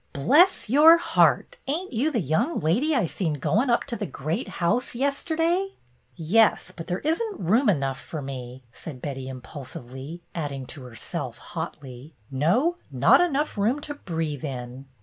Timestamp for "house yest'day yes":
4.47-6.73